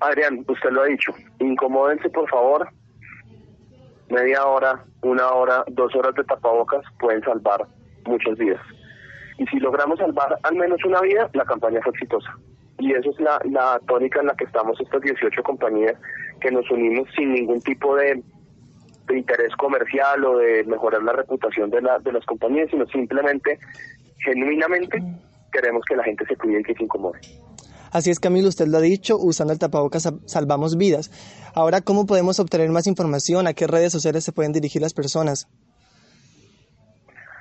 [0.00, 1.12] Adrián, usted lo ha dicho.
[1.38, 2.68] Incomódense, por favor.
[4.10, 7.66] Media hora, una hora, dos horas de tapabocas pueden salvar
[8.04, 8.60] muchas vidas
[9.36, 12.36] Y si logramos salvar al menos una vida, la campaña fue exitosa.
[12.78, 15.94] Y esa es la, la tónica en la que estamos estas 18 compañías
[16.40, 18.22] que nos unimos sin ningún tipo de,
[19.06, 23.58] de interés comercial o de mejorar la reputación de, la, de las compañías, sino simplemente,
[24.18, 25.02] genuinamente,
[25.52, 27.18] queremos que la gente se cuide y que se incomode.
[27.92, 31.10] Así es, Camilo, usted lo ha dicho, usando el tapabocas salvamos vidas.
[31.54, 33.46] Ahora, ¿cómo podemos obtener más información?
[33.46, 35.48] ¿A qué redes sociales se pueden dirigir las personas?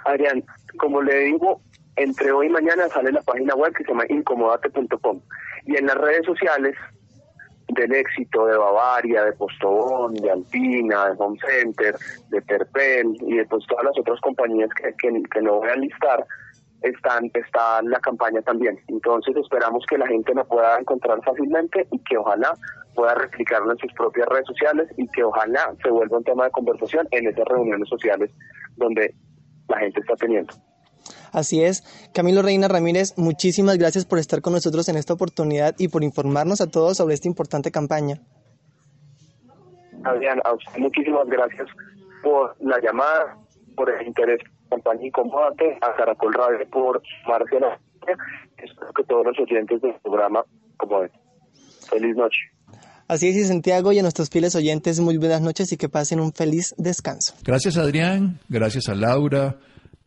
[0.06, 0.44] Adrián,
[0.78, 1.62] como le digo,
[1.98, 5.22] entre hoy y mañana sale la página web que se llama incomodate.com
[5.66, 6.76] y en las redes sociales
[7.70, 11.96] del éxito de Bavaria, de Postobón, de Alpina, de Home Center,
[12.30, 14.94] de Terpel y de pues, todas las otras compañías que,
[15.32, 16.26] que, no voy a listar,
[16.82, 18.80] están, está la campaña también.
[18.88, 22.54] Entonces esperamos que la gente la pueda encontrar fácilmente y que ojalá
[22.94, 26.52] pueda replicarlo en sus propias redes sociales y que ojalá se vuelva un tema de
[26.52, 28.30] conversación en esas reuniones sociales
[28.78, 29.14] donde
[29.68, 30.54] la gente está teniendo.
[31.32, 31.84] Así es.
[32.14, 36.62] Camilo Reina Ramírez, muchísimas gracias por estar con nosotros en esta oportunidad y por informarnos
[36.62, 38.22] a todos sobre esta importante campaña.
[40.04, 41.68] Adrián, a usted muchísimas gracias
[42.24, 43.38] por la llamada,
[43.76, 44.40] por el interés
[44.70, 47.80] campaña Incomodate, a Caracol Radio por Marcela.
[48.58, 50.44] Espero que todos los oyentes del programa
[50.78, 51.04] como
[51.90, 52.40] Feliz noche.
[53.08, 56.20] Así es, y Santiago y a nuestros fieles oyentes, muy buenas noches y que pasen
[56.20, 57.36] un feliz descanso.
[57.44, 58.40] Gracias, Adrián.
[58.50, 59.58] Gracias a Laura.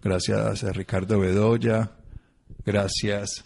[0.02, 1.90] Gracias a Ricardo Bedoya.
[2.64, 3.44] Gracias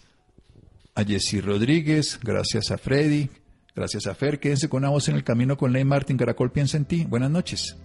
[0.95, 2.19] a Jessy Rodríguez.
[2.21, 3.29] Gracias a Freddy.
[3.75, 4.39] Gracias a Fer.
[4.39, 6.17] Quédense con una voz en el camino con Ley Martín.
[6.17, 7.05] Caracol piensa en ti.
[7.05, 7.75] Buenas noches.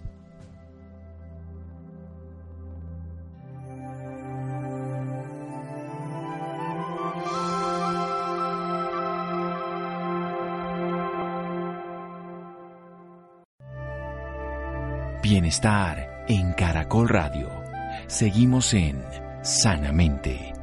[15.23, 17.58] Bienestar en Caracol Radio.
[18.07, 19.01] Seguimos en
[19.43, 20.53] Sanamente.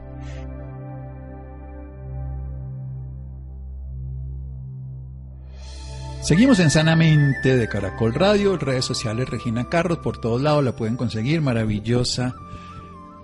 [6.23, 10.97] Seguimos en Sanamente de Caracol Radio, redes sociales Regina Carros, por todos lados la pueden
[10.97, 12.35] conseguir, maravillosa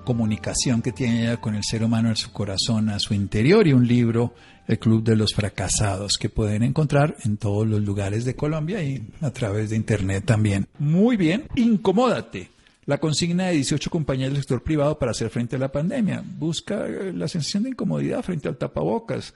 [0.05, 3.72] comunicación que tiene ella con el ser humano en su corazón, a su interior y
[3.72, 4.35] un libro,
[4.66, 9.03] El Club de los Fracasados, que pueden encontrar en todos los lugares de Colombia y
[9.20, 10.68] a través de internet también.
[10.79, 12.51] Muy bien, incomódate.
[12.84, 16.84] La consigna de 18 compañías del sector privado para hacer frente a la pandemia busca
[16.86, 19.34] eh, la sensación de incomodidad frente al tapabocas.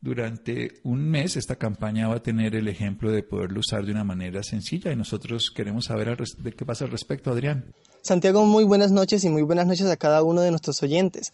[0.00, 4.02] Durante un mes esta campaña va a tener el ejemplo de poderlo usar de una
[4.02, 7.72] manera sencilla y nosotros queremos saber de qué pasa al respecto, Adrián.
[8.02, 11.32] Santiago, muy buenas noches y muy buenas noches a cada uno de nuestros oyentes.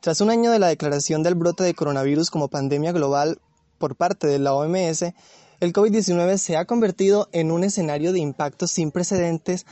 [0.00, 3.38] Tras un año de la declaración del brote de coronavirus como pandemia global
[3.78, 5.14] por parte de la OMS,
[5.60, 9.66] el COVID-19 se ha convertido en un escenario de impactos sin precedentes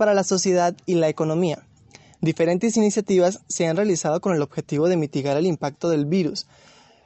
[0.00, 1.62] para la sociedad y la economía.
[2.22, 6.46] Diferentes iniciativas se han realizado con el objetivo de mitigar el impacto del virus,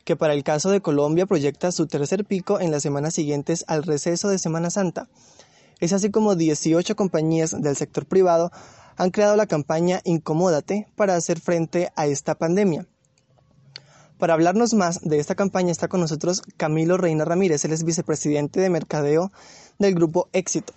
[0.05, 3.83] que para el caso de Colombia proyecta su tercer pico en las semanas siguientes al
[3.83, 5.09] receso de Semana Santa.
[5.81, 8.53] Es así como 18 compañías del sector privado
[8.97, 12.87] han creado la campaña Incomódate para hacer frente a esta pandemia.
[14.19, 18.61] Para hablarnos más de esta campaña está con nosotros Camilo Reina Ramírez, él es vicepresidente
[18.61, 19.33] de mercadeo
[19.81, 20.75] del grupo Éxito.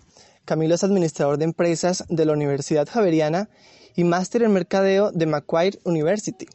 [0.48, 3.50] Camilo es administrador de empresas de la Universidad Javeriana
[3.98, 6.48] y máster en mercadeo de Macquarie University.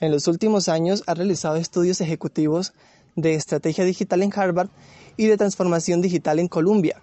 [0.00, 2.72] En los últimos años ha realizado estudios ejecutivos
[3.14, 4.70] de estrategia digital en Harvard
[5.16, 7.00] y de transformación digital en Columbia.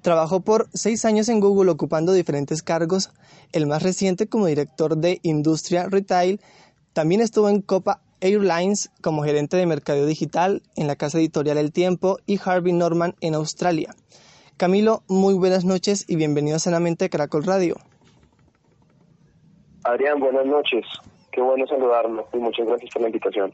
[0.00, 3.10] Trabajó por seis años en Google ocupando diferentes cargos,
[3.50, 6.40] el más reciente como director de Industria Retail.
[6.92, 11.72] También estuvo en Copa Airlines como gerente de mercadeo digital en la casa editorial El
[11.72, 13.92] Tiempo y Harvey Norman en Australia.
[14.56, 17.76] Camilo, muy buenas noches y bienvenido a Caracol Radio.
[19.84, 20.82] Adrián, buenas noches.
[21.30, 23.52] Qué bueno saludarlo y muchas gracias por la invitación.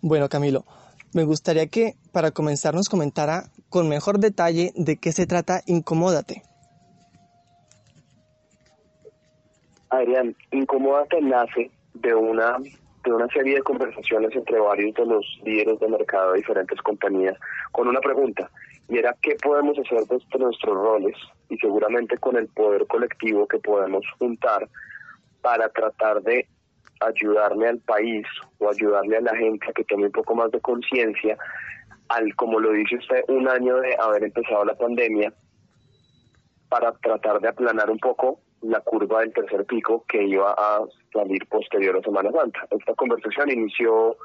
[0.00, 0.64] Bueno, Camilo,
[1.12, 6.42] me gustaría que para comenzar nos comentara con mejor detalle de qué se trata Incomódate.
[9.90, 12.58] Adrián, Incomódate nace de una
[13.04, 17.36] de una serie de conversaciones entre varios de los líderes de mercado de diferentes compañías
[17.72, 18.50] con una pregunta
[18.88, 21.16] y era qué podemos hacer desde nuestros roles
[21.48, 24.68] y seguramente con el poder colectivo que podemos juntar
[25.42, 26.46] para tratar de
[27.00, 28.26] ayudarle al país
[28.58, 31.36] o ayudarle a la gente a que tome un poco más de conciencia
[32.08, 35.32] al, como lo dice usted, un año de haber empezado la pandemia
[36.68, 40.80] para tratar de aplanar un poco la curva del tercer pico que iba a
[41.12, 42.66] salir posterior a Semana Santa.
[42.70, 44.16] Esta conversación inició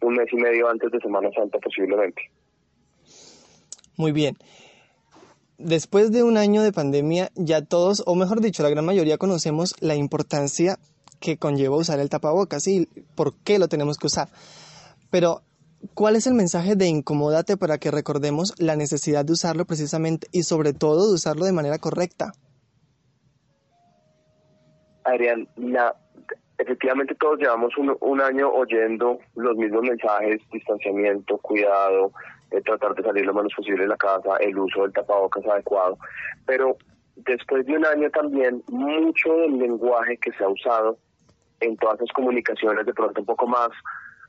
[0.00, 2.30] un mes y medio antes de Semana Santa posiblemente.
[3.96, 4.36] Muy bien.
[5.58, 9.74] Después de un año de pandemia, ya todos, o mejor dicho, la gran mayoría conocemos
[9.80, 10.78] la importancia
[11.20, 14.28] que conlleva usar el tapabocas y por qué lo tenemos que usar.
[15.10, 15.42] Pero,
[15.94, 20.42] ¿cuál es el mensaje de incomódate para que recordemos la necesidad de usarlo precisamente y
[20.42, 22.32] sobre todo de usarlo de manera correcta?
[25.04, 25.48] Adrián,
[26.58, 32.10] efectivamente todos llevamos un, un, año oyendo los mismos mensajes, distanciamiento, cuidado,
[32.50, 35.98] eh, tratar de salir lo menos posible de la casa, el uso del tapabocas adecuado,
[36.46, 36.76] pero
[37.16, 40.98] después de un año también mucho del lenguaje que se ha usado
[41.60, 43.70] en todas las comunicaciones de pronto un poco más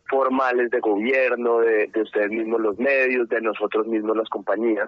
[0.08, 4.88] formales de gobierno, de, de, ustedes mismos los medios, de nosotros mismos las compañías,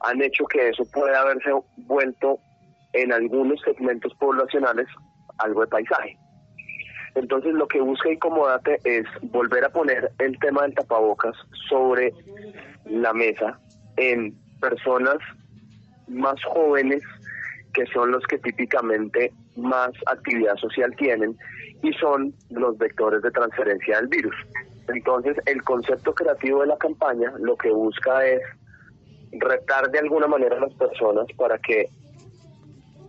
[0.00, 2.38] han hecho que eso pueda haberse vuelto
[2.92, 4.86] en algunos segmentos poblacionales
[5.38, 6.18] algo de paisaje.
[7.18, 11.36] Entonces lo que busca Incomodate es volver a poner el tema del tapabocas
[11.68, 12.12] sobre
[12.86, 13.58] la mesa
[13.96, 15.16] en personas
[16.06, 17.02] más jóvenes
[17.74, 21.36] que son los que típicamente más actividad social tienen
[21.82, 24.34] y son los vectores de transferencia del virus.
[24.88, 28.40] Entonces, el concepto creativo de la campaña lo que busca es
[29.32, 31.88] retar de alguna manera a las personas para que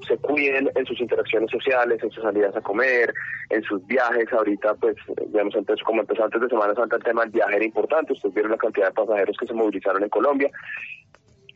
[0.08, 3.14] se cuiden en sus interacciones sociales, en sus salidas a comer,
[3.50, 4.32] en sus viajes.
[4.32, 4.96] Ahorita, pues,
[5.28, 8.14] digamos, antes, como empezó antes de Semana Santa, el tema del viaje era importante.
[8.14, 10.50] Ustedes vieron la cantidad de pasajeros que se movilizaron en Colombia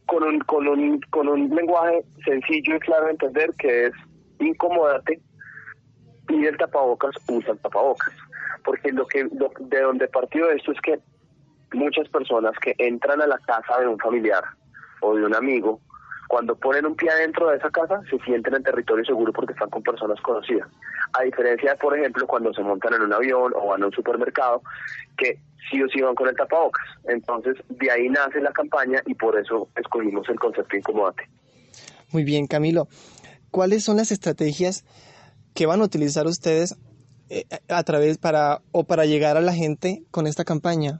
[0.06, 3.94] con un, con un, con un lenguaje sencillo y claro de entender que es
[4.40, 5.22] incomodate,
[6.28, 8.14] pide el tapabocas, usa el tapabocas.
[8.64, 11.00] Porque lo que de donde partió esto es que
[11.74, 14.44] muchas personas que entran a la casa de un familiar
[15.02, 15.80] o de un amigo,
[16.34, 19.69] cuando ponen un pie adentro de esa casa, se sienten en territorio seguro porque están
[19.69, 20.67] con personas conocidas.
[21.13, 23.91] A diferencia de, por ejemplo, cuando se montan en un avión o van a un
[23.91, 24.63] supermercado,
[25.15, 25.38] que
[25.69, 26.84] sí o sí van con el tapabocas.
[27.04, 31.30] Entonces, de ahí nace la campaña y por eso escogimos el concepto incomodate.
[32.12, 32.88] Muy bien, Camilo.
[33.52, 34.86] ¿Cuáles son las estrategias
[35.54, 36.80] que van a utilizar ustedes
[37.30, 41.00] eh, a través para o para llegar a la gente con esta campaña?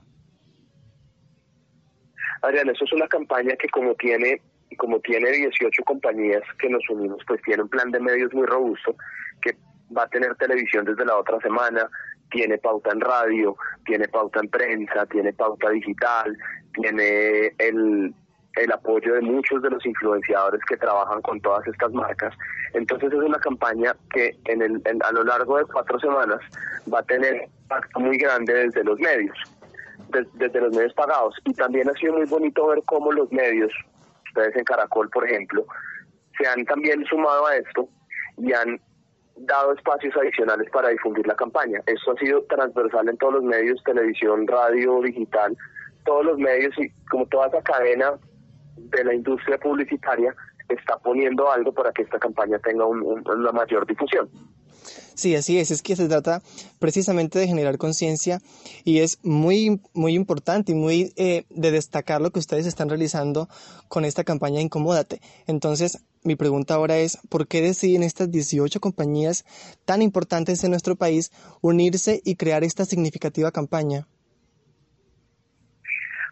[2.40, 4.40] Adrián, eso es una campaña que como tiene
[4.76, 8.94] como tiene 18 compañías que nos unimos, pues tiene un plan de medios muy robusto
[9.42, 9.56] que
[9.96, 11.88] va a tener televisión desde la otra semana,
[12.30, 13.56] tiene pauta en radio,
[13.86, 16.36] tiene pauta en prensa, tiene pauta digital,
[16.74, 18.12] tiene el,
[18.56, 22.34] el apoyo de muchos de los influenciadores que trabajan con todas estas marcas.
[22.72, 26.40] Entonces es una campaña que en el, a lo largo de cuatro semanas
[26.92, 29.36] va a tener impacto muy grande desde los medios,
[30.34, 31.34] desde los medios pagados.
[31.44, 33.72] Y también ha sido muy bonito ver cómo los medios,
[34.34, 35.64] ustedes en Caracol por ejemplo,
[36.38, 37.88] se han también sumado a esto
[38.36, 38.80] y han
[39.36, 41.80] dado espacios adicionales para difundir la campaña.
[41.86, 45.56] Esto ha sido transversal en todos los medios, televisión, radio, digital,
[46.04, 48.12] todos los medios y como toda esa cadena
[48.76, 50.34] de la industria publicitaria
[50.68, 54.28] está poniendo algo para que esta campaña tenga una mayor difusión.
[55.14, 56.42] Sí, así es, es que se trata
[56.80, 58.40] precisamente de generar conciencia
[58.84, 63.48] y es muy, muy importante y muy eh, de destacar lo que ustedes están realizando
[63.88, 65.20] con esta campaña Incomódate.
[65.46, 69.44] Entonces, mi pregunta ahora es, ¿por qué deciden estas 18 compañías
[69.84, 74.08] tan importantes en nuestro país unirse y crear esta significativa campaña?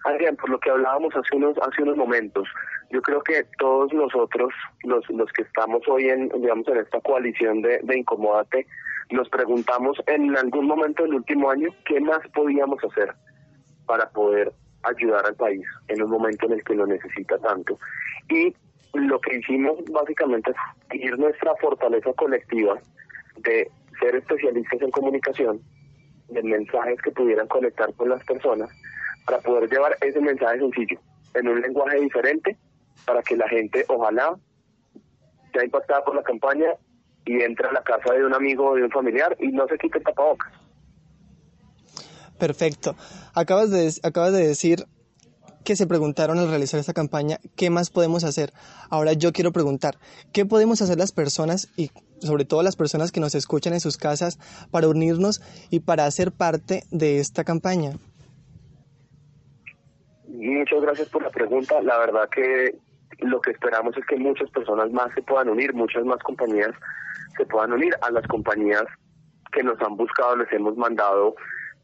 [0.04, 2.48] Adrián, por lo que hablábamos hace unos, hace unos momentos,
[2.92, 4.52] yo creo que todos nosotros,
[4.84, 8.66] los, los que estamos hoy en, digamos, en esta coalición de, de Incomódate,
[9.10, 13.14] nos preguntamos en algún momento del último año qué más podíamos hacer
[13.86, 14.52] para poder
[14.82, 17.78] ayudar al país en un momento en el que lo necesita tanto.
[18.28, 18.54] Y
[18.92, 20.56] lo que hicimos básicamente es
[20.90, 22.78] seguir nuestra fortaleza colectiva
[23.38, 25.60] de ser especialistas en comunicación,
[26.28, 28.70] de mensajes que pudieran conectar con las personas,
[29.24, 30.98] para poder llevar ese mensaje sencillo
[31.34, 32.56] en un lenguaje diferente
[33.04, 34.36] para que la gente ojalá
[35.52, 36.74] sea impactada por la campaña
[37.24, 39.78] y entre a la casa de un amigo o de un familiar y no se
[39.78, 40.52] quite el tapabocas.
[42.38, 42.96] Perfecto.
[43.34, 44.86] Acabas de, acabas de decir
[45.64, 48.52] que se preguntaron al realizar esta campaña, ¿qué más podemos hacer?
[48.90, 49.96] Ahora yo quiero preguntar,
[50.32, 53.96] ¿qué podemos hacer las personas y sobre todo las personas que nos escuchan en sus
[53.96, 54.38] casas
[54.70, 57.92] para unirnos y para hacer parte de esta campaña?
[60.26, 61.80] Muchas gracias por la pregunta.
[61.82, 62.76] La verdad que
[63.18, 66.72] lo que esperamos es que muchas personas más se puedan unir, muchas más compañías
[67.36, 68.84] se puedan unir a las compañías
[69.52, 71.34] que nos han buscado, les hemos mandado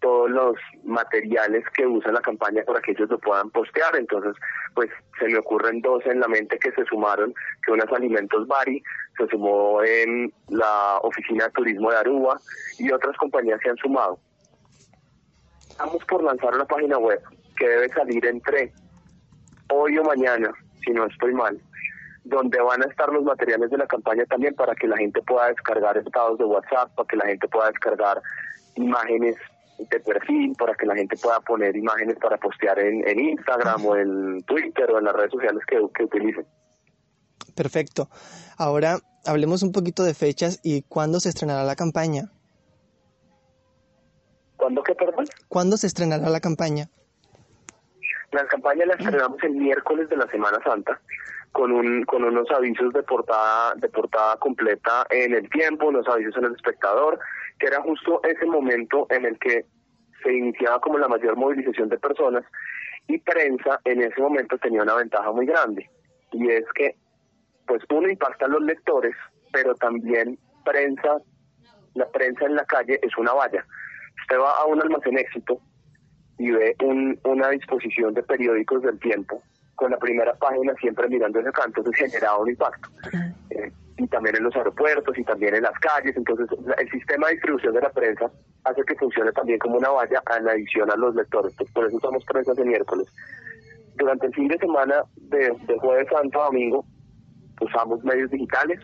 [0.01, 3.97] todos los materiales que usa la campaña para que ellos lo puedan postear.
[3.97, 4.35] Entonces,
[4.75, 8.83] pues se me ocurren dos en la mente que se sumaron, que unas Alimentos Bari
[9.17, 12.39] se sumó en la Oficina de Turismo de Aruba
[12.79, 14.19] y otras compañías se han sumado.
[15.69, 17.21] Estamos por lanzar una página web
[17.57, 18.73] que debe salir entre
[19.71, 20.53] hoy o mañana,
[20.85, 21.61] si no estoy mal,
[22.25, 25.49] donde van a estar los materiales de la campaña también para que la gente pueda
[25.49, 28.21] descargar estados de WhatsApp, para que la gente pueda descargar
[28.75, 29.37] imágenes
[29.79, 34.43] de perfil, para que la gente pueda poner imágenes para postear en, Instagram o en
[34.43, 36.47] Twitter o en las redes sociales que, que utilicen.
[37.55, 38.09] Perfecto.
[38.57, 42.31] Ahora hablemos un poquito de fechas y cuándo se estrenará la campaña.
[44.57, 45.27] ¿Cuándo qué, perdón?
[45.49, 46.89] ¿Cuándo se estrenará la campaña?
[48.33, 51.01] La campaña la estrenamos el miércoles de la Semana Santa
[51.53, 56.37] con un con unos avisos de portada de portada completa en el tiempo, unos avisos
[56.37, 57.19] en el espectador,
[57.59, 59.65] que era justo ese momento en el que
[60.23, 62.45] se iniciaba como la mayor movilización de personas
[63.07, 65.89] y prensa en ese momento tenía una ventaja muy grande
[66.33, 66.97] y es que
[67.67, 69.15] pues uno impacta a los lectores,
[69.53, 71.19] pero también prensa,
[71.95, 73.65] la prensa en la calle es una valla.
[74.23, 75.61] Usted va a un almacén éxito
[76.39, 76.77] y ve
[77.25, 79.43] una disposición de periódicos del tiempo
[79.75, 82.89] con la primera página siempre mirando ese canto, eso generaba un impacto.
[83.51, 87.35] Eh, y también en los aeropuertos y también en las calles, entonces el sistema de
[87.35, 88.31] distribución de la prensa
[88.65, 91.97] hace que funcione también como una valla en adición a los lectores, pues por eso
[91.97, 93.07] usamos prensa de miércoles.
[93.97, 96.85] Durante el fin de semana de, de jueves santo a domingo
[97.61, 98.81] usamos medios digitales,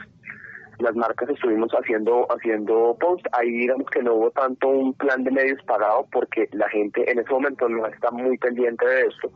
[0.78, 5.30] las marcas estuvimos haciendo haciendo post, ahí digamos que no hubo tanto un plan de
[5.30, 9.30] medios pagado porque la gente en ese momento no está muy pendiente de esto,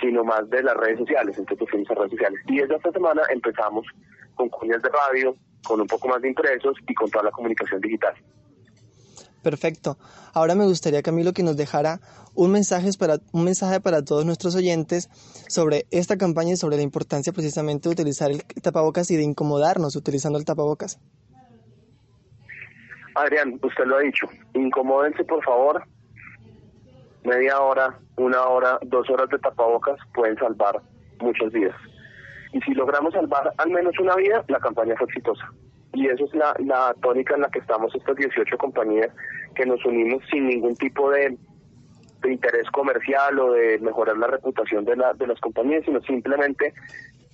[0.00, 2.40] sino más de las redes sociales, entonces fuimos a redes sociales.
[2.46, 3.86] Y desde esta semana empezamos
[4.34, 5.34] con cuñas de radio,
[5.66, 8.14] con un poco más de impresos y con toda la comunicación digital.
[9.48, 9.96] Perfecto.
[10.34, 12.00] Ahora me gustaría, Camilo, que nos dejara
[12.34, 15.08] un mensaje para, un mensaje para todos nuestros oyentes
[15.48, 19.96] sobre esta campaña y sobre la importancia precisamente de utilizar el tapabocas y de incomodarnos
[19.96, 21.00] utilizando el tapabocas.
[23.14, 25.82] Adrián, usted lo ha dicho, incomódense por favor,
[27.24, 30.82] media hora, una hora, dos horas de tapabocas pueden salvar
[31.22, 31.74] muchos días.
[32.52, 35.50] Y si logramos salvar al menos una vida, la campaña fue exitosa.
[35.94, 39.10] Y eso es la, la tónica en la que estamos estas 18 compañías
[39.54, 41.36] que nos unimos sin ningún tipo de,
[42.22, 46.74] de interés comercial o de mejorar la reputación de, la, de las compañías, sino simplemente,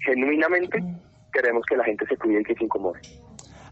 [0.05, 0.83] genuinamente,
[1.33, 3.01] queremos que la gente se cuide y que se incomode.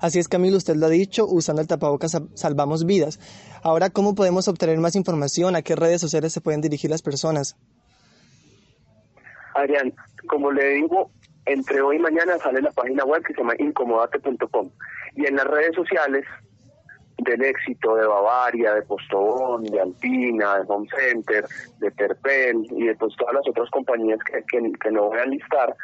[0.01, 3.21] Así es, Camilo, usted lo ha dicho, usando el tapabocas salvamos vidas.
[3.63, 5.55] Ahora, ¿cómo podemos obtener más información?
[5.55, 7.57] ¿A qué redes sociales se pueden dirigir las personas?
[9.55, 9.95] Adrián,
[10.29, 11.13] como le digo,
[11.47, 14.71] entre hoy y mañana sale la página web que se llama incomodate.com
[15.17, 16.25] y en las redes sociales
[17.19, 21.45] del éxito de Bavaria, de Postobón, de Alpina, de Home Center,
[21.79, 24.43] de Terpel y de pues, todas las otras compañías que,
[24.81, 25.75] que no voy a listar,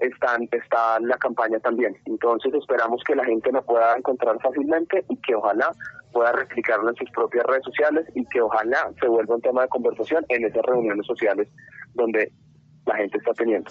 [0.00, 1.96] están, está la campaña también.
[2.06, 5.72] Entonces esperamos que la gente la pueda encontrar fácilmente y que ojalá
[6.12, 9.68] pueda replicarlo en sus propias redes sociales y que ojalá se vuelva un tema de
[9.68, 11.48] conversación en esas reuniones sociales
[11.94, 12.32] donde
[12.86, 13.70] la gente está teniendo.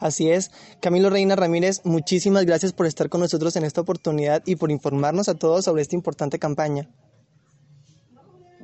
[0.00, 0.50] Así es.
[0.80, 5.28] Camilo Reina Ramírez, muchísimas gracias por estar con nosotros en esta oportunidad y por informarnos
[5.28, 6.88] a todos sobre esta importante campaña.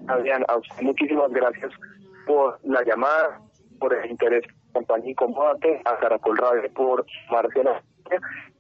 [0.09, 0.45] Adrián,
[0.81, 1.73] muchísimas gracias
[2.27, 3.41] por la llamada,
[3.79, 7.83] por el interés compañía Incomodate, a Caracol Radio por Marcela.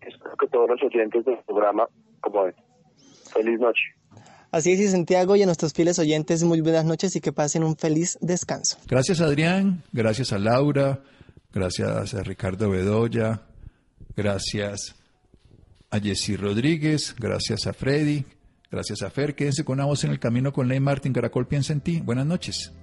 [0.00, 1.88] Espero que todos los oyentes del programa
[2.20, 2.46] como
[3.32, 3.82] Feliz noche.
[4.50, 7.64] Así es, y Santiago y a nuestros fieles oyentes, muy buenas noches y que pasen
[7.64, 8.78] un feliz descanso.
[8.88, 9.82] Gracias, Adrián.
[9.92, 11.00] Gracias a Laura.
[11.56, 13.40] Gracias a Ricardo Bedoya.
[14.14, 14.94] Gracias
[15.90, 17.16] a Jessy Rodríguez.
[17.18, 18.26] Gracias a Freddy.
[18.70, 19.34] Gracias a Fer.
[19.34, 21.14] Quédense con una voz en el camino con Ley Martín.
[21.14, 22.02] Caracol piensa en ti.
[22.02, 22.74] Buenas noches.